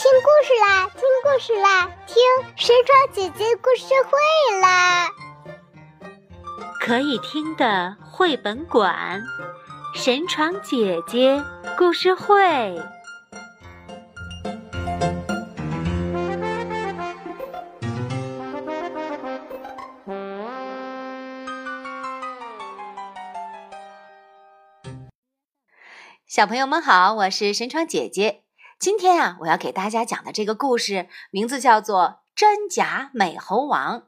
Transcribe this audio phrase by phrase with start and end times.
[0.00, 2.16] 听故事啦，听故事啦，听
[2.56, 5.10] 神床姐姐故事会啦！
[6.80, 9.22] 可以听的绘本馆，
[9.94, 11.44] 神床姐姐
[11.76, 12.80] 故事会。
[26.26, 28.44] 小朋友们好，我是神床姐姐。
[28.80, 32.02] 今天啊，我要给大家讲的这个故事名字叫做
[32.34, 34.00] 《真假美猴王》。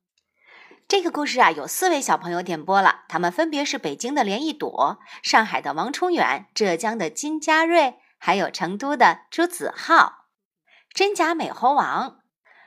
[0.88, 9.96] 这个故事啊，有四位小朋友点播了，他们分别是北京的连一朵、上海的王崇远、浙江的金佳瑞，还有成都的朱子浩。
[10.94, 12.08] 《真假美猴王》，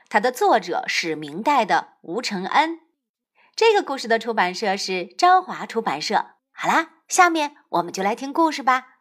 [0.08, 2.78] 它的作者是明代的吴承恩。
[3.56, 6.26] 这个故事的出版社是朝华出版社。
[6.52, 8.95] 好啦，下面我们就来听故事吧。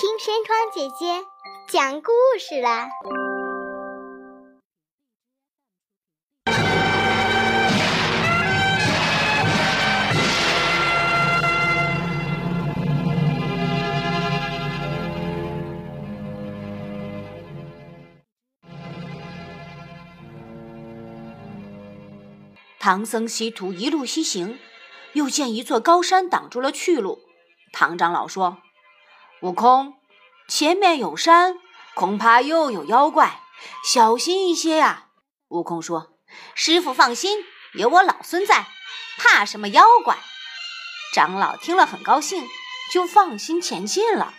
[0.00, 1.24] 听神窗姐姐
[1.68, 2.88] 讲故事啦！
[22.78, 24.60] 唐僧西徒一路西行，
[25.14, 27.18] 又见一座高山挡住了去路。
[27.72, 28.58] 唐长老说。
[29.40, 29.94] 悟空，
[30.48, 31.54] 前面有山，
[31.94, 33.40] 恐怕又有妖怪，
[33.84, 35.10] 小心一些呀！
[35.46, 36.18] 悟空说
[36.56, 37.44] ：“师傅放心，
[37.74, 38.66] 有我老孙在，
[39.16, 40.18] 怕什么妖怪？”
[41.14, 42.44] 长老听了很高兴，
[42.92, 44.34] 就放心前进了。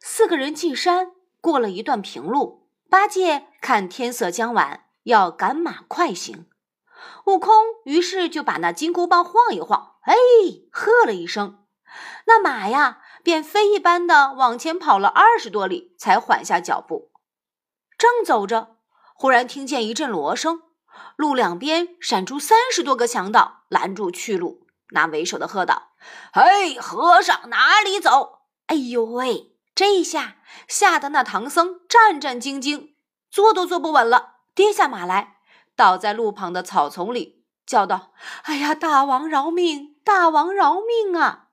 [0.00, 2.63] 四个人进山，过了一段平路。
[2.94, 6.46] 八戒看天色将晚，要赶马快行。
[7.26, 7.52] 悟空
[7.86, 10.14] 于是就把那金箍棒晃一晃，哎，
[10.70, 11.66] 喝了一声，
[12.26, 17.10] 那马呀便飞一般的往前跑了二十多里，才缓下脚步。
[17.98, 18.76] 正走着，
[19.16, 20.62] 忽然听见一阵锣声，
[21.16, 24.68] 路两边闪出三十多个强盗，拦住去路。
[24.90, 25.94] 那为首的喝道
[26.32, 29.53] ：“嘿，和尚哪里走？”哎呦喂！
[29.74, 30.36] 这一下
[30.68, 32.94] 吓得那唐僧战战兢兢，
[33.30, 35.38] 坐都坐不稳了，跌下马来，
[35.74, 38.12] 倒在路旁的草丛里，叫道
[38.44, 39.96] ：“哎呀，大王饶命！
[40.04, 41.48] 大王饶命啊！”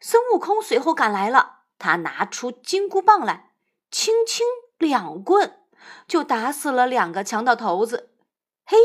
[0.00, 3.52] 孙悟空随后赶来了，他拿出金箍棒来，
[3.90, 4.44] 轻轻
[4.78, 5.60] 两棍
[6.08, 8.12] 就打死了两个强盗头子。
[8.64, 8.76] 嘿，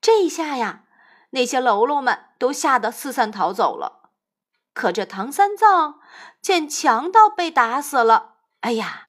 [0.00, 0.84] 这一下呀，
[1.30, 4.10] 那些喽啰们都吓得四散逃走了。
[4.72, 6.00] 可这唐三藏
[6.44, 9.08] 见强盗被打死了，哎呀，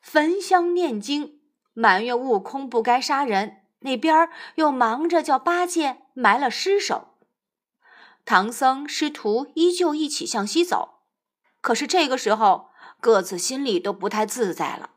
[0.00, 1.40] 焚香念经，
[1.72, 3.64] 埋怨悟空不该杀人。
[3.80, 7.16] 那边又忙着叫八戒埋了尸首。
[8.24, 11.00] 唐僧师徒依旧一起向西走，
[11.60, 14.90] 可是这个时候各自心里都不太自在了。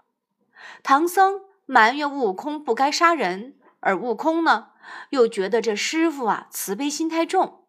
[0.83, 4.67] 唐僧埋怨悟空不该杀人，而悟空呢，
[5.09, 7.65] 又觉得这师傅啊慈悲心太重。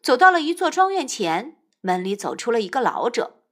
[0.00, 3.42] 走到了一座庄院前，门里走出了一个老者。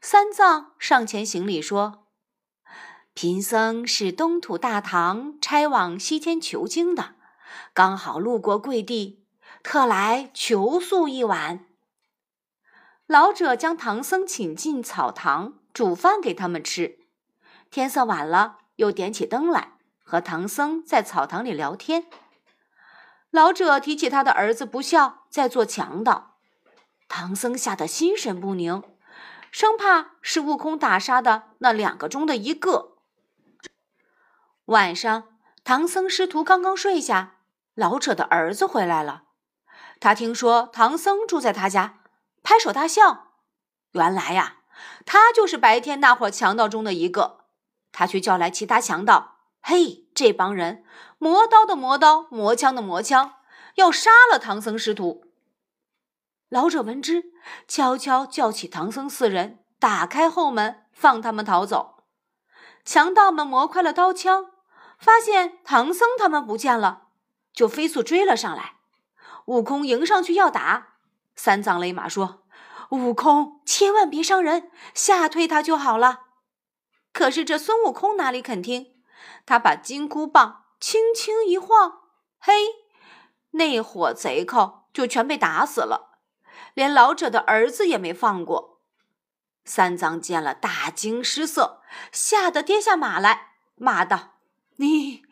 [0.00, 2.08] 三藏上前行礼说
[3.14, 7.14] ：“贫僧是东土大唐差往西天求经的，
[7.72, 9.24] 刚好路过贵地，
[9.62, 11.66] 特来求宿一晚。”
[13.06, 16.98] 老者将唐僧请进草堂，煮饭给他们吃。
[17.70, 22.06] 天色晚了，又点起灯来，和唐僧在草堂里聊天。
[23.30, 26.29] 老者提起他的儿子不孝，在做强盗，
[27.12, 28.84] 唐僧吓得心神不宁，
[29.50, 32.92] 生怕是悟空打杀的那两个中的一个。
[34.66, 35.24] 晚上，
[35.64, 37.38] 唐僧师徒刚刚睡下，
[37.74, 39.24] 老者的儿子回来了。
[39.98, 41.98] 他听说唐僧住在他家，
[42.44, 43.32] 拍手大笑。
[43.90, 44.58] 原来呀，
[45.04, 47.40] 他就是白天那伙强盗中的一个。
[47.90, 49.38] 他去叫来其他强盗。
[49.60, 50.84] 嘿，这帮人
[51.18, 53.34] 磨刀的磨刀，磨枪的磨枪，
[53.74, 55.24] 要杀了唐僧师徒。
[56.50, 57.26] 老者闻之，
[57.68, 62.02] 悄悄叫起唐僧四人，打开后门，放他们逃走。
[62.84, 64.50] 强盗们磨快了刀枪，
[64.98, 67.02] 发现唐僧他们不见了，
[67.52, 68.78] 就飞速追了上来。
[69.44, 70.94] 悟空迎上去要打，
[71.36, 72.42] 三藏勒马说
[72.90, 76.22] ：“悟空，千万别伤人，吓退他就好了。”
[77.14, 78.88] 可是这孙悟空哪里肯听？
[79.46, 82.00] 他把金箍棒轻轻一晃，
[82.40, 82.52] 嘿，
[83.52, 86.09] 那伙贼寇就全被打死了，
[86.74, 88.80] 连老者的儿子也没放过。
[89.64, 94.34] 三藏见了，大惊失色，吓得跌下马来，骂道
[94.76, 95.22] ：“你，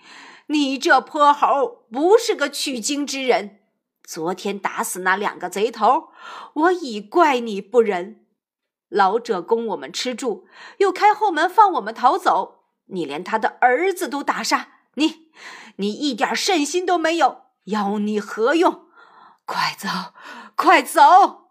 [0.46, 3.60] 你这泼猴，不是个取经之人！
[4.04, 6.08] 昨天打死那两个贼头，
[6.54, 8.24] 我已怪你不仁。
[8.88, 10.46] 老者供我们吃住，
[10.78, 15.30] 又开后门放我们逃走，你连他的儿子都打杀，你，
[15.76, 18.86] 你一点善心都没有，要你何用？
[19.44, 19.88] 快走，
[20.58, 21.44] 快走！”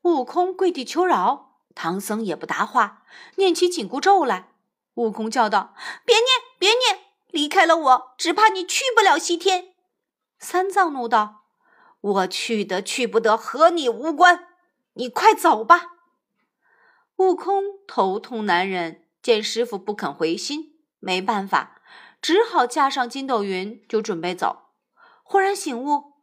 [0.00, 4.48] 悟空跪地求饶，唐僧也不答话，念起紧箍咒来。
[4.94, 5.74] 悟空叫道
[6.06, 6.26] ：“别念，
[6.58, 7.12] 别念！
[7.28, 9.74] 离开了我，只怕你去不了西天。”
[10.40, 11.44] 三藏怒道
[12.00, 14.48] ：“我去得去不得，和你无关。
[14.94, 15.92] 你快走吧。”
[17.16, 21.82] 悟空头痛难忍，见师傅不肯回心，没办法，
[22.22, 24.70] 只好架上筋斗云，就准备走。
[25.22, 26.14] 忽然醒悟：“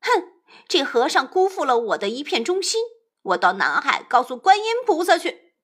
[0.00, 0.32] 哼，
[0.66, 2.80] 这和尚辜负了我的一片忠心，
[3.22, 5.54] 我到南海告诉观音菩萨去。”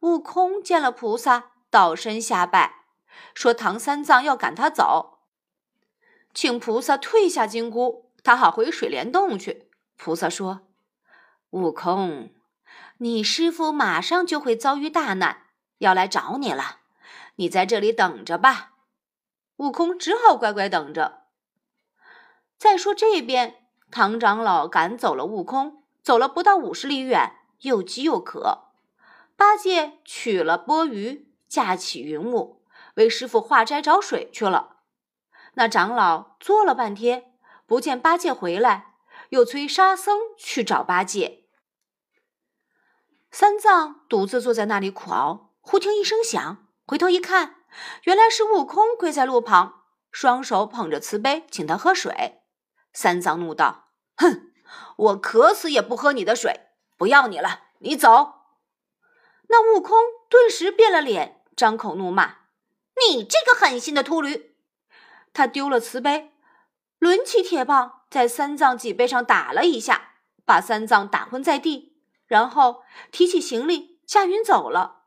[0.00, 2.86] 悟空见了菩萨，倒身下拜，
[3.34, 5.20] 说：“唐三藏要赶他走，
[6.34, 10.68] 请菩萨退下金箍，他好回水帘洞去。”菩萨说
[11.50, 12.34] ：“悟空，
[12.98, 15.46] 你师傅马上就会遭遇大难，
[15.78, 16.80] 要来找你了，
[17.36, 18.74] 你在这里等着吧。”
[19.56, 21.25] 悟空只好乖乖等着。
[22.58, 28.68] 再说这边，唐长老赶走了悟空，走了不到五十里远，又饥又渴。
[29.36, 32.62] 八戒取了钵盂，架起云雾，
[32.94, 34.76] 为师傅化斋找水去了。
[35.54, 37.34] 那长老坐了半天，
[37.66, 38.94] 不见八戒回来，
[39.28, 41.44] 又催沙僧去找八戒。
[43.30, 47.56] 三藏独自坐在那里苦熬，忽听一声响，回头一看，
[48.04, 52.40] 原来是悟空跪在路旁，双手捧着瓷杯，请他喝水。
[52.96, 54.50] 三藏怒道：“哼，
[54.96, 58.36] 我渴死也不喝你的水，不要你了，你走。”
[59.48, 59.98] 那悟空
[60.30, 62.36] 顿时变了脸，张口怒骂
[63.06, 64.56] ：“你这个狠心的秃驴！”
[65.34, 66.32] 他丢了瓷杯，
[66.98, 70.14] 抡起铁棒在三藏脊背上打了一下，
[70.46, 72.82] 把三藏打昏在地，然后
[73.12, 75.02] 提起行李驾云走了。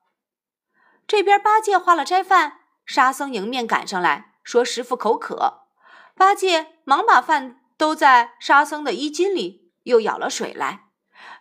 [1.08, 5.64] 这边八戒化了斋饭，沙僧迎面赶上来说：“师傅口渴。”
[6.16, 10.90] 八戒忙把饭都在沙僧的衣襟里，又舀了水来，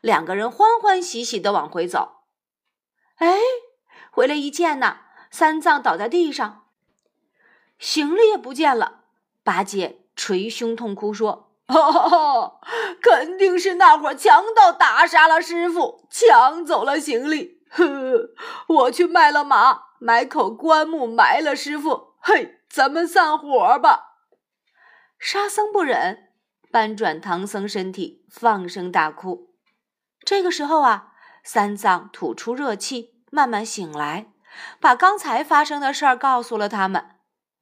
[0.00, 2.20] 两个人欢欢喜喜的往回走。
[3.16, 3.40] 哎，
[4.12, 4.98] 回来一见呐，
[5.32, 6.66] 三藏倒在地上，
[7.80, 9.00] 行李也不见了。
[9.42, 12.60] 八戒捶胸痛哭说：“哦，
[13.02, 17.58] 肯定是那伙强盗打杀了师傅，抢走了行李。
[17.70, 17.84] 呵，
[18.68, 22.14] 我去卖了马，买口棺木埋了师傅。
[22.20, 24.04] 嘿，咱们散伙吧。”
[25.18, 26.27] 沙僧不忍，
[26.70, 29.54] 搬转唐僧身体，放声大哭。
[30.24, 31.12] 这个时候啊。
[31.44, 34.32] 三藏吐出热气，慢慢醒来，
[34.80, 37.16] 把刚才发生的事儿告诉了他们。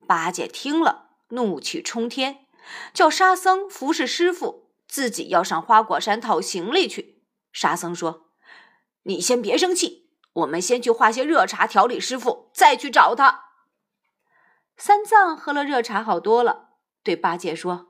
[0.09, 2.47] 八戒听了，怒气冲天，
[2.93, 7.23] 叫沙僧服侍师傅，自己要上花果山讨行李去。
[7.53, 8.31] 沙僧说
[9.05, 13.45] ：“你先别生气，我们先去化些热茶调理师傅，再去找他。”
[14.77, 16.71] 三藏喝了热茶好多了，
[17.05, 17.86] 对八戒说：“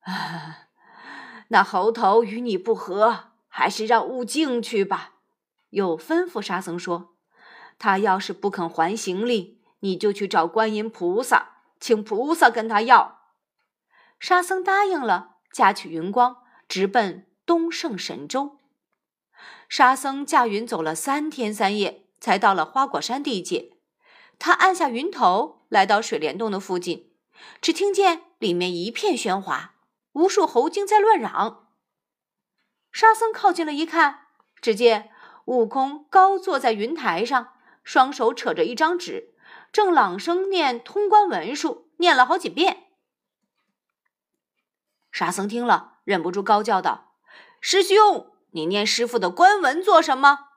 [0.00, 0.68] 啊，
[1.48, 5.14] 那猴头与你不和，还是让悟净去吧。”
[5.70, 7.14] 又吩咐沙僧说
[7.78, 13.20] ：“他要是不肯还行李，你就去找观音菩萨，请菩萨跟他要。”
[14.18, 18.58] 沙僧答应了，驾取云光，直奔东胜神州。
[19.68, 23.76] 沙僧驾云走了三天三夜，才到了花果山地界。
[24.38, 27.12] 他按下云头，来到水帘洞的附近，
[27.60, 29.74] 只听见里面一片喧哗，
[30.12, 31.68] 无数猴精在乱嚷。
[32.92, 34.26] 沙僧靠近了一看，
[34.60, 35.12] 只见。
[35.46, 39.34] 悟空高坐在云台上，双手扯着一张纸，
[39.72, 42.84] 正朗声念通关文书，念了好几遍。
[45.10, 47.14] 沙僧听了，忍不住高叫道
[47.60, 50.50] ：“师兄，你念师傅的官文做什么？”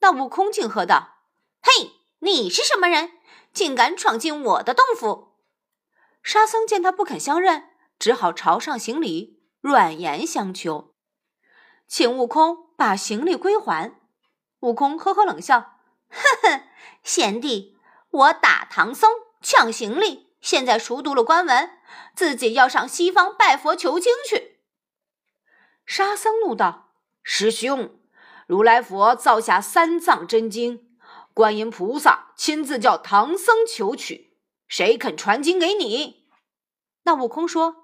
[0.00, 1.18] 那悟空竟喝道
[1.62, 3.12] ：“嘿，你是什么人，
[3.52, 5.34] 竟敢闯进我的洞府？”
[6.24, 7.70] 沙僧见他不肯相认，
[8.04, 10.92] 只好朝上行礼，软言相求，
[11.86, 13.98] 请悟空把行李归还。
[14.60, 15.78] 悟空呵呵冷笑
[16.12, 16.64] ：“呵呵，
[17.02, 17.78] 贤弟，
[18.10, 21.78] 我打唐僧抢行李，现在熟读了官文，
[22.14, 24.58] 自己要上西方拜佛求经去。”
[25.86, 26.92] 沙僧怒道
[27.24, 27.98] ：“师兄，
[28.46, 30.94] 如来佛造下三藏真经，
[31.32, 34.36] 观音菩萨亲自叫唐僧求取，
[34.68, 36.28] 谁肯传经给你？”
[37.04, 37.76] 那悟空说：“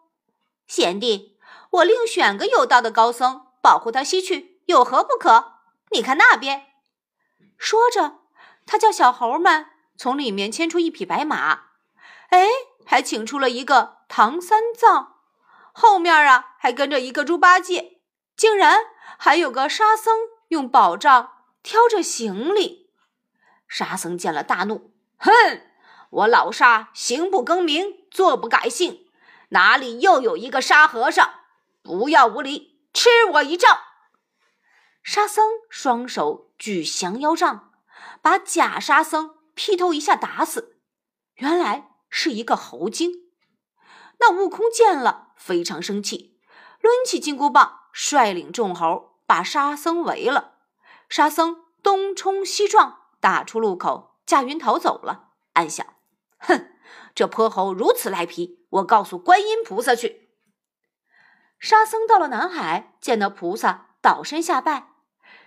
[0.71, 1.37] 贤弟，
[1.71, 5.55] 我另选个有道的高僧保护他西去，有何不可？
[5.91, 6.69] 你看那边。”
[7.59, 8.21] 说着，
[8.67, 11.63] 他叫小猴们从里面牵出一匹白马，
[12.29, 12.47] 哎，
[12.87, 15.17] 还请出了一个唐三藏，
[15.73, 17.99] 后面啊还跟着一个猪八戒，
[18.37, 18.79] 竟然
[19.19, 21.33] 还有个沙僧用宝杖
[21.65, 22.93] 挑着行李。
[23.67, 25.33] 沙僧见了大怒，哼，
[26.11, 29.10] 我老沙行不更名，坐不改姓，
[29.51, 31.31] 哪里又有一个沙和尚？
[31.83, 33.79] 不要无礼，吃我一杖！
[35.03, 37.73] 沙僧双手举降妖杖，
[38.21, 39.37] 把假沙僧。
[39.55, 40.79] 劈头一下打死，
[41.35, 43.13] 原来是一个猴精。
[44.19, 46.39] 那悟空见了非常生气，
[46.81, 50.55] 抡起金箍棒，率领众猴把沙僧围了。
[51.11, 55.33] 沙僧东冲西撞，打出路口，驾云逃走了。
[55.53, 55.87] 暗想：
[56.39, 56.71] 哼，
[57.15, 60.31] 这泼猴如此赖皮，我告诉观音菩萨去。
[61.59, 64.89] 沙僧到了南海，见到菩萨，倒身下拜，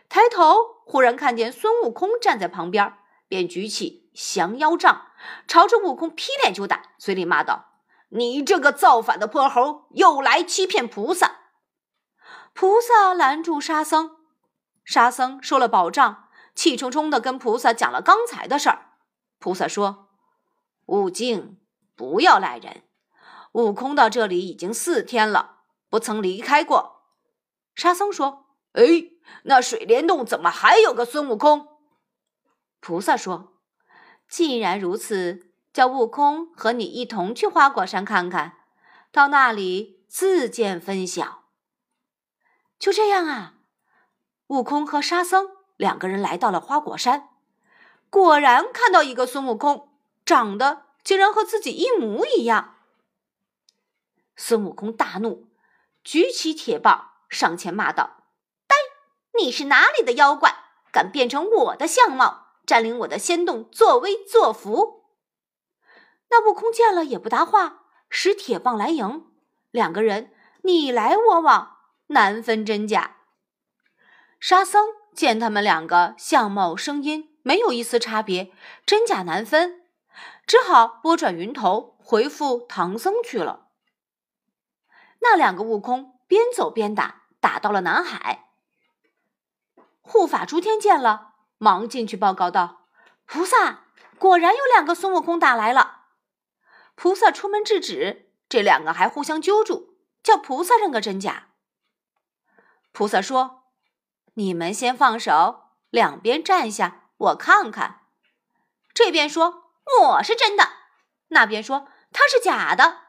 [0.07, 2.93] 抬头忽然看见孙悟空站在旁边，
[3.27, 4.03] 便举起。
[4.13, 5.07] 降妖杖，
[5.47, 11.39] 朝着悟空劈脸就打，嘴里骂道：“你这个造反的泼猴，又来欺骗菩萨！”
[12.53, 14.17] 菩萨拦住沙僧，
[14.85, 18.91] 沙僧收了宝杖，气冲冲的跟菩萨讲了刚才的事儿。
[19.39, 20.09] 菩萨说
[20.85, 21.59] ：“悟净，
[21.95, 22.83] 不要赖人。
[23.53, 27.01] 悟空到这里已经四天了，不曾离开过。”
[27.73, 28.83] 沙僧说：“哎，
[29.45, 31.67] 那水帘洞怎么还有个孙悟空？”
[32.79, 33.53] 菩萨说。
[34.27, 38.53] 既然如此，叫悟空和你一同去花果山看看，
[39.11, 41.43] 到那里自见分晓。
[42.79, 43.55] 就这样啊，
[44.47, 47.29] 悟空和沙僧两个人来到了花果山，
[48.09, 49.89] 果然看到一个孙悟空，
[50.25, 52.72] 长得竟然和自己一模一样。
[54.35, 55.47] 孙悟空大怒，
[56.03, 58.23] 举起铁棒上前骂道
[58.67, 58.75] ：“呆，
[59.37, 60.55] 你是哪里的妖怪，
[60.91, 65.03] 敢变成我的相貌？”占领我的仙洞，作威作福。
[66.29, 69.25] 那悟空见了也不答话，使铁棒来迎，
[69.69, 73.17] 两个人你来我往，难分真假。
[74.39, 78.53] 沙僧见他们两个相貌、声音没有一丝差别，
[78.85, 79.81] 真假难分，
[80.47, 83.62] 只好拨转云头回复唐僧去了。
[85.23, 88.49] 那两个悟空边走边打，打到了南海。
[90.01, 91.31] 护法诸天见了。
[91.57, 92.87] 忙进去报告道
[93.25, 93.85] ：“菩萨，
[94.19, 96.07] 果然有两个孙悟空打来了。”
[96.95, 101.51] 菩萨出门制止，这两个还互相揪住，叫菩萨认个真假。
[102.91, 103.63] 菩萨说
[104.35, 108.01] ：“你们先放手，两边站下，我看看。”
[108.93, 110.67] 这边说我是真的，
[111.29, 113.03] 那边说他是假的。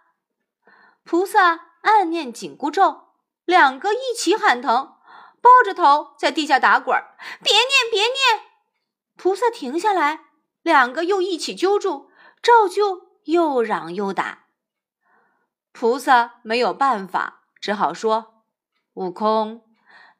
[1.02, 3.14] 菩萨暗念紧箍咒，
[3.44, 4.96] 两个一起喊疼。
[5.40, 8.14] 抱着头在地下打滚儿，别念别念！
[9.14, 10.20] 菩萨停下来，
[10.62, 12.10] 两个又一起揪住，
[12.40, 14.46] 照旧又嚷又打。
[15.70, 18.44] 菩萨没有办法，只好说
[18.94, 19.62] ：“悟空，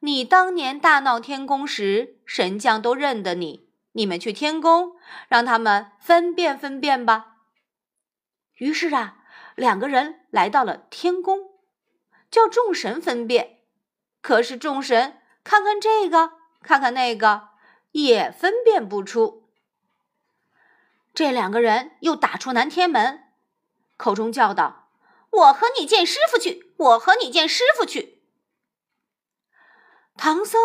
[0.01, 4.91] 你当年大闹天宫时，神将都认得你，你们去天宫，
[5.27, 7.37] 让他们分辨分辨吧。”
[8.57, 9.17] 于是啊，
[9.55, 11.39] 两个人来到了天宫，
[12.35, 13.61] 叫众神分辨。
[14.21, 17.47] 可是众神看看这个，看看那个，
[17.93, 19.47] 也分辨不出。
[21.13, 23.23] 这两个人又打出南天门，
[23.95, 24.89] 口中叫道
[25.31, 28.21] ：“我和你见师傅去，我和你见师傅去。”
[30.17, 30.59] 唐僧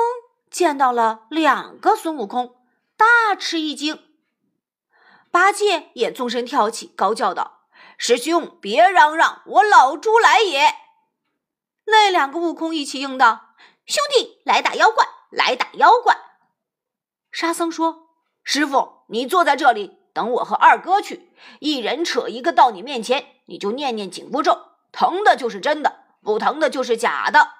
[0.50, 2.56] 见到了两个孙悟空，
[2.96, 4.02] 大吃一惊。
[5.30, 10.74] 八戒也纵身跳起，高叫道：“师兄，别嚷嚷，我老猪来也！”
[11.90, 13.54] 那两个悟空一起应道。
[13.87, 15.04] 兄弟，来打妖怪！
[15.30, 16.16] 来打妖怪！
[17.32, 18.09] 沙僧说
[18.42, 27.50] ：“师傅，你坐在这里，等我和二哥去，一人扯一个到你面前，你就念念紧箍咒，疼的就是真的，不疼的就是假的。”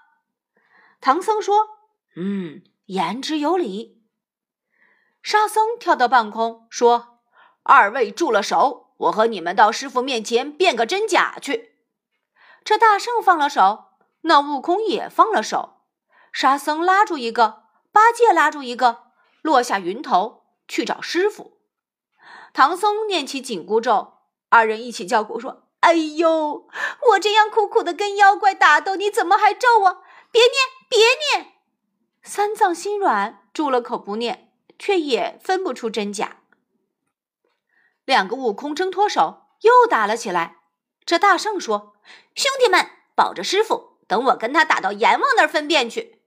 [1.01, 1.69] 唐僧说
[2.17, 4.03] ：“嗯，言之有理。”
[5.23, 7.21] 沙僧跳到半空说
[7.63, 11.77] ：“二位住了手，我和你们到师傅面前辨个真假去。”
[12.65, 13.90] 这大圣放了手，
[14.23, 15.81] 那悟空也放了手。
[16.33, 19.13] 沙僧拉住一个，八戒拉住一个，
[19.43, 21.59] 落下云头去找师傅。
[22.53, 24.15] 唐僧念起紧箍咒，
[24.49, 26.69] 二人一起叫苦说：“哎呦，
[27.11, 30.03] 我这样苦苦的跟妖怪打斗，你怎么还咒我？
[30.31, 30.53] 别念，
[30.89, 30.99] 别
[31.41, 31.55] 念！”
[32.23, 36.43] 三藏心软，住了口不念，却也分不出真假。
[38.05, 40.59] 两个悟空挣脱手，又打了起来。
[41.05, 41.95] 这大圣说
[42.35, 46.21] ：“兄弟们，保着师傅，等我跟他打到阎王那儿分辨去。”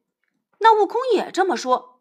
[0.59, 1.99] 那悟空也这么说，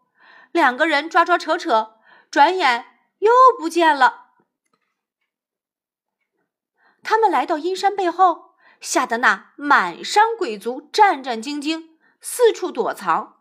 [0.53, 1.97] 两个人抓抓扯扯，
[2.31, 2.87] 转眼
[3.19, 4.27] 又不见了。
[7.03, 11.89] 他们来到阴山背后，吓得那满山鬼族战战兢兢，
[12.21, 13.41] 四处躲藏。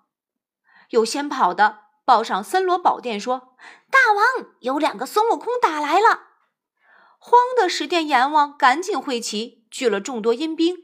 [0.90, 3.56] 有先跑的报上森罗宝殿说
[3.92, 6.30] ：“大王，有两个孙悟空打来了。”
[7.24, 10.76] 慌的十殿阎王赶紧会齐，聚了众多阴兵，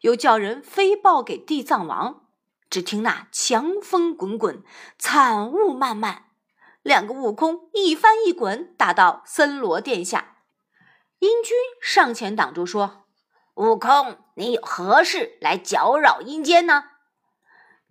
[0.00, 2.26] 又叫人飞报给地藏王。
[2.68, 4.62] 只听那强风滚滚，
[4.96, 6.26] 惨雾漫漫，
[6.82, 10.36] 两个悟空一翻一滚，打到森罗殿下。
[11.18, 13.06] 阴君上前挡住，说
[13.56, 16.84] ：“悟空，你有何事来搅扰阴间呢？”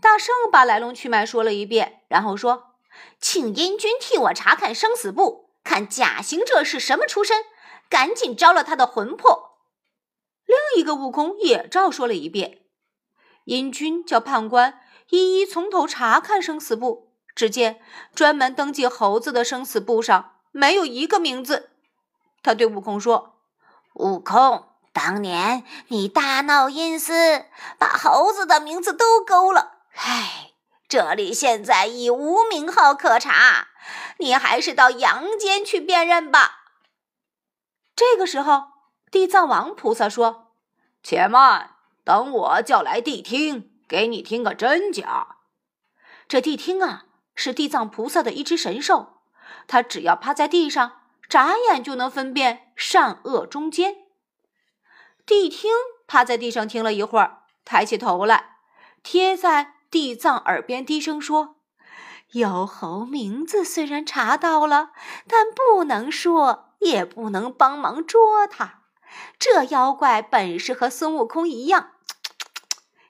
[0.01, 2.75] 大圣把来龙去脉说了一遍，然后说
[3.19, 7.43] ：“请阴君替我查看生死簿，看假行者是什么出身，
[7.89, 9.48] 赶紧招了他的魂魄。”
[10.49, 12.57] 另一个悟空也照说了一遍。
[13.43, 17.79] 阴君叫判官一一从头查看生死簿，只见
[18.15, 21.69] 专门登记猴子的生死簿上没有一个名字。
[22.41, 23.35] 他对悟空说
[23.93, 27.45] ：“悟空，当年你大闹阴司，
[27.77, 29.83] 把猴子的名字都勾了。
[29.93, 30.53] 唉，
[30.87, 33.67] 这里现在已无名号可查，
[34.17, 36.55] 你还是到阳间去辨认吧。”
[37.95, 38.63] 这个时候，
[39.11, 40.53] 地藏王菩萨说
[41.03, 41.75] ：“且慢。”
[42.05, 45.37] 等我叫来谛听，给你听个真假。
[46.27, 49.21] 这谛听啊，是地藏菩萨的一只神兽，
[49.67, 53.97] 它只要趴在地上，眨眼就能分辨善恶忠奸。
[55.27, 55.71] 谛听
[56.07, 58.57] 趴在地上听了一会儿，抬起头来，
[59.03, 61.57] 贴在地藏耳边低声说
[62.33, 64.93] ：“妖猴名字虽然查到了，
[65.27, 68.78] 但不能说，也不能帮忙捉他。
[69.37, 71.91] 这妖怪本事和孙悟空一样。”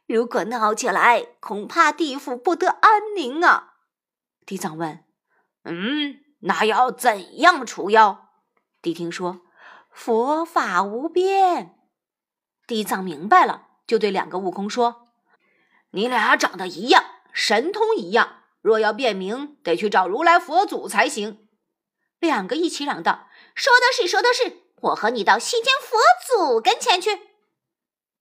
[0.08, 3.76] 如果闹起来，恐怕地府不得安宁啊！
[4.46, 5.04] 地藏问
[5.64, 8.30] ：“嗯，那要怎样除妖？”
[8.82, 9.42] 谛听说
[9.94, 11.76] ：“佛法无边。”
[12.66, 15.08] 地藏明白了，就对两个悟空说
[15.92, 21.48] ：“你俩长得一样，神通一样，若要辨明，得去找如来佛祖才行。”
[22.20, 24.64] 两个一起嚷道：“说的是，说的是！
[24.82, 27.20] 我和你到西天佛祖跟前去。”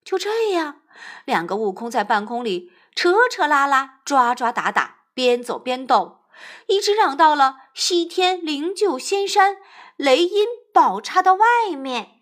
[0.04, 0.82] 就这样。
[1.24, 6.22] 两个悟空在半空里扯扯拉拉、抓抓打打，边走边斗，
[6.66, 9.58] 一直嚷到了西天灵鹫仙山
[9.96, 12.14] 雷音宝刹的外面。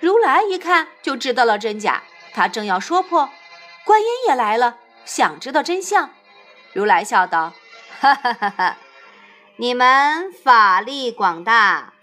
[0.00, 2.02] 如来一看就知道了真假，
[2.36, 3.30] 他正要说破，
[3.86, 6.10] 观音也来了，想知道真相。
[6.74, 7.54] 如来笑道
[7.98, 8.76] ：“哈哈哈哈！
[9.56, 11.94] 你们法力广大，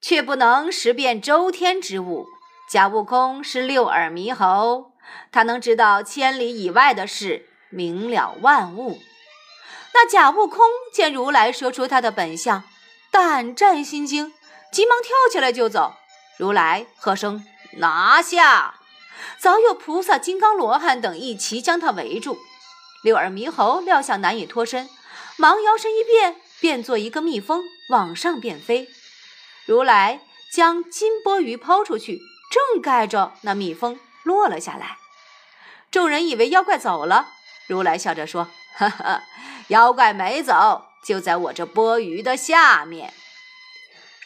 [0.00, 2.24] 却不能识辨周天之物。
[2.70, 4.92] 假悟空是六耳猕猴，
[5.30, 8.98] 他能知道千里以外的事，明了万物。
[9.92, 10.60] 那假悟空
[10.90, 12.64] 见如来说出他的本相，
[13.10, 14.32] 胆战心惊，
[14.72, 15.96] 急忙跳起来就走。
[16.38, 17.44] 如来喝声
[17.78, 18.80] 拿下，
[19.38, 22.38] 早有菩萨、金刚罗汉等一齐将他围住。”
[23.02, 24.88] 六耳猕猴料想难以脱身，
[25.36, 28.88] 忙摇身一变，变作一个蜜蜂，往上便飞。
[29.66, 34.96] 如来将金钵盂抛出去，正盖着那蜜蜂，落了下来。
[35.90, 37.28] 众人以为妖怪走了，
[37.66, 39.22] 如来笑着说：“哈哈，
[39.68, 43.12] 妖怪没走，就在我这钵盂的下面。”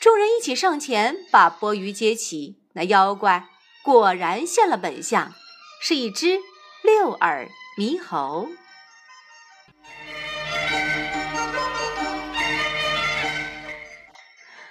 [0.00, 3.48] 众人一起上前，把钵盂接起，那妖怪
[3.82, 5.34] 果然现了本相，
[5.82, 6.38] 是一只
[6.84, 8.48] 六耳猕猴。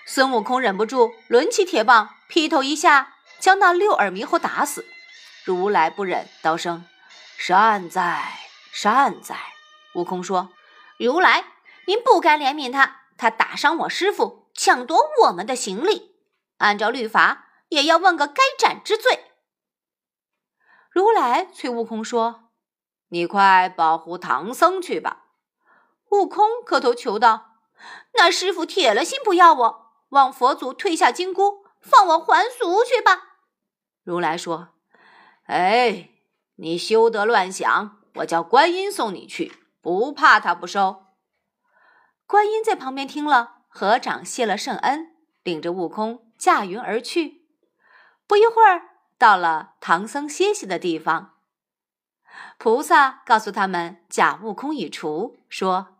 [0.06, 4.86] 孙悟空忍不住抡起铁棒，劈头一下将那六耳猕猴打死。
[5.44, 6.86] 如来不忍，道声
[7.38, 8.40] ：“善哉，
[8.72, 9.36] 善哉。”
[9.96, 10.54] 悟空说
[10.98, 11.44] ：“如来，
[11.86, 16.16] 您不该怜悯他，他打伤我师傅，抢夺我们的行李，
[16.60, 19.32] 按照律法也要问个该斩之罪。”
[20.90, 22.52] 如来催悟空说
[23.10, 25.26] ：“你快保护唐僧去吧。”
[26.10, 27.58] 悟空磕头求道
[28.16, 33.42] ：“那师傅铁了心不要我。”望佛祖退下金箍，放我还俗去吧。
[34.04, 34.70] 如来说
[35.48, 36.12] ：“哎，
[36.56, 39.52] 你休得乱想，我叫观音送你去，
[39.82, 41.08] 不怕他不收。”
[42.26, 47.37] 观音在旁边听了，合掌谢了圣恩，领着悟空驾云而去。
[48.28, 51.34] 不一会儿，到了唐僧歇息的地方。
[52.58, 55.98] 菩萨告诉他们假悟空已除，说：“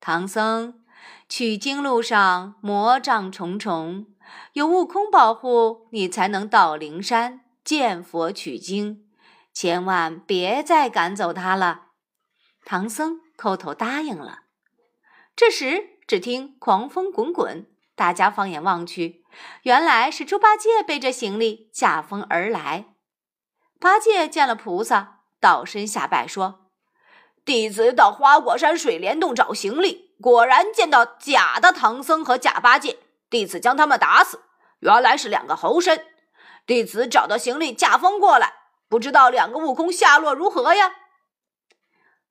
[0.00, 0.82] 唐僧。”
[1.28, 4.06] 取经路上魔障重重，
[4.52, 9.08] 有悟空保护，你才能到灵山见佛取经。
[9.52, 11.88] 千万别再赶走他了。
[12.64, 14.44] 唐僧叩头答应了。
[15.34, 19.24] 这时，只听狂风滚滚，大家放眼望去，
[19.62, 22.84] 原来是猪八戒背着行李驾风而来。
[23.80, 26.66] 八戒见了菩萨，倒身下拜说
[27.44, 32.98] ：“弟子到花果山水帘洞找行李，果然见到假的唐僧和假八戒，
[33.30, 34.42] 弟子将他们打死。
[34.80, 36.06] 原来是两个猴身。
[36.66, 38.52] 弟子找到行李，驾风过来，
[38.88, 40.92] 不知道两个悟空下落如何呀？”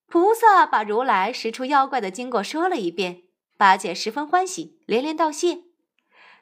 [0.07, 3.23] 菩萨把如来识出妖怪的经过说了一遍，
[3.57, 5.63] 八戒十分欢喜，连连道谢。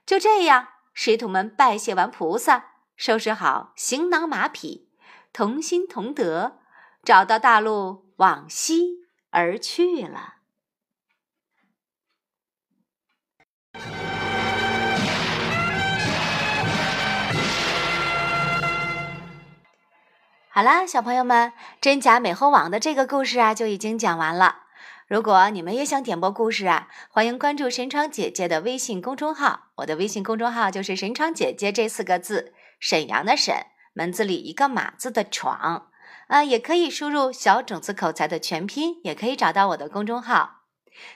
[0.05, 4.89] 就这样，师徒们拜谢完菩萨，收拾好行囊马匹。
[5.31, 6.59] 同心同德，
[7.03, 10.35] 找到大路，往西而去了。
[20.49, 24.62] 好啦，小朋友们，真假美猴王的这个故事啊，就已经讲完了。
[25.13, 29.65] 如果你们也想点播故事啊，欢迎关注神窗姐姐的微信公众号。
[29.75, 33.53] 我的微信公众号就是“神窗姐姐”这四个字，沈阳的沈。
[33.93, 35.91] 门字里一个马字的闯，
[36.29, 40.61] 啊，也可以输入小种子口才的全拼，也可以找到我的公众号。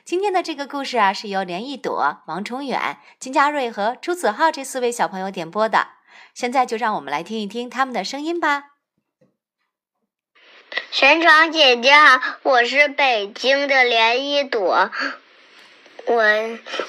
[0.05, 5.88] 今天的这个故事啊，是由连一朵、王崇远、金佳瑞和朱子浩这四位小朋友点播的。
[6.36, 8.76] 现在就让我们来听一听他们的声音吧。
[10.91, 14.91] 神闯姐姐好，我是北京的连一朵。
[16.06, 16.23] 我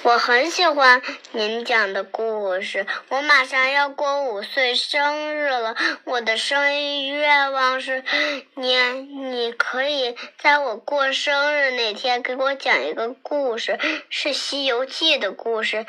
[0.03, 2.87] 我很喜欢您讲的故事。
[3.09, 8.05] 我马上要过五岁生日了，我的生日愿望是，
[8.55, 15.79] 你你可以在我过生日那天给我讲一个故事，是《西游记》的故事，《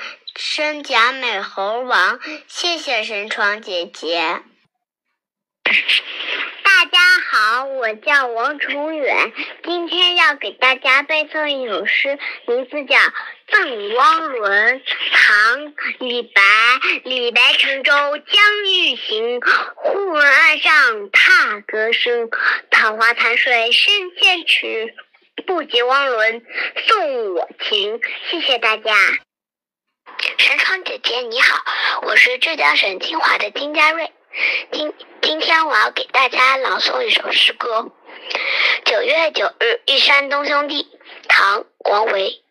[0.56, 2.20] 真假美猴王》。
[2.48, 4.42] 谢谢神窗姐姐。
[7.32, 9.32] 好，我叫王崇远，
[9.64, 12.98] 今天要给大家背诵一首诗，名字叫
[13.48, 14.80] 《赠汪伦》。
[15.12, 15.66] 唐·
[16.00, 16.42] 李白。
[17.04, 19.40] 李白乘舟将欲行，
[19.76, 22.32] 忽闻岸上踏歌声。
[22.72, 24.96] 桃花潭水深千尺，
[25.46, 26.44] 不及汪伦
[26.88, 28.02] 送我情。
[28.32, 28.92] 谢谢大家。
[30.40, 31.64] 神窗姐姐你好，
[32.02, 34.12] 我是浙江省金华的金佳瑞。
[34.72, 37.92] 今今天我要给大家朗诵一首诗歌。
[38.86, 40.88] 九月九日忆山东兄弟，
[41.28, 42.44] 唐·王维。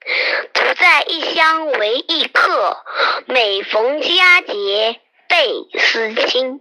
[0.55, 2.79] 独在异乡为异客，
[3.27, 6.61] 每逢佳节倍思亲。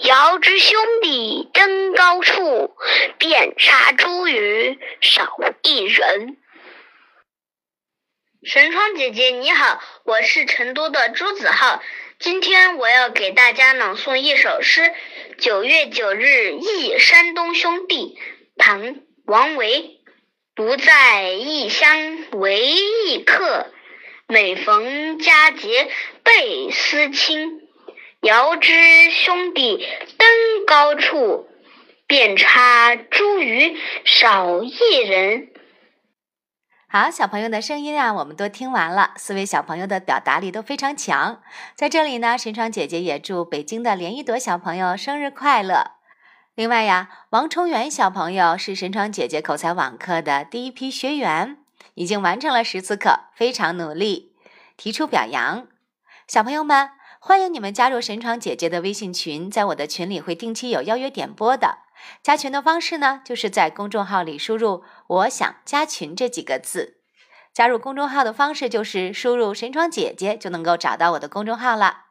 [0.00, 2.74] 遥知兄弟登高处，
[3.18, 6.36] 遍插茱萸少一人。
[8.44, 11.82] 神窗姐姐你好，我是成都的朱子浩。
[12.20, 14.80] 今天我要给大家朗诵一首诗，
[15.38, 18.16] 《九月九日忆山东兄弟》，
[18.56, 18.82] 唐·
[19.24, 20.00] 王维。
[20.56, 23.70] 不在异乡为异客，
[24.26, 25.88] 每逢佳节
[26.24, 27.60] 倍思亲。
[28.22, 28.72] 遥知
[29.12, 29.86] 兄弟
[30.18, 31.48] 登高处，
[32.08, 33.06] 遍插茱
[33.38, 35.50] 萸少一人。
[36.90, 39.12] 好，小朋友的声音啊，我们都听完了。
[39.16, 41.42] 四位小朋友的表达力都非常强。
[41.74, 45.90] 在这里呢，神窗姐姐也祝北京的连一朵小朋友生日快乐。
[46.54, 51.58] 另外呀，王崇元小朋友是神窗姐姐口才网课的第一批学员，
[51.92, 54.32] 已经完成了十次课，非常努力，
[54.78, 55.66] 提出表扬。
[56.26, 56.88] 小朋友们，
[57.20, 61.80] 欢迎你们加入神窗姐姐的微信群，在我的群里会定期有邀约点播的。
[62.22, 66.98] 加群的方式呢，就是在公众号里输入“我想加群”这几个字。
[67.52, 72.04] 加入公众号的方式就是输入“神窗姐姐”就能够找到我的公众号了。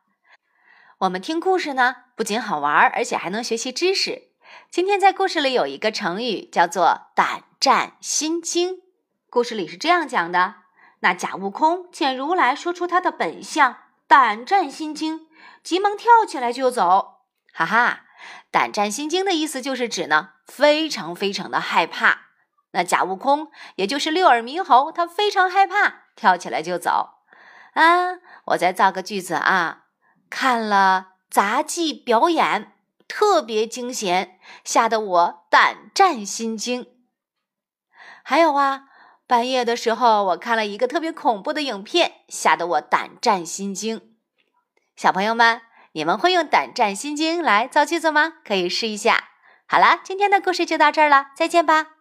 [1.00, 4.30] 我们听故事呢，不仅好玩，而且还能学习知识。
[4.71, 8.82] 今天在故事里有一个成语叫做“胆战心惊”。
[9.30, 10.56] 故事里是这样讲的：
[11.02, 15.28] 那假悟空见如来说出他的本相，胆战心惊，
[15.63, 17.19] 急忙跳起来就走。
[17.54, 18.06] 哈哈。
[18.49, 22.27] 胆战心惊的意思就是指呢，非常非常的害怕。
[22.71, 27.10] 那假悟空也就是六耳猕猴，他非常害怕，跳起来就走。
[27.73, 29.86] 啊，我再造个句子啊，
[30.29, 32.73] 看了杂技表演，
[33.07, 36.88] 特别惊险，吓得我胆战心惊。
[38.23, 38.86] 还有啊，
[39.27, 44.15] 半夜的时候我看了一个特别恐怖的影片，吓得我胆战心惊。
[44.95, 45.66] 小朋友们。
[45.97, 48.33] 你们会用胆战心惊来造句子吗？
[48.45, 49.29] 可以试一下。
[49.67, 51.96] 好了，今天的故事就到这儿了，再见吧。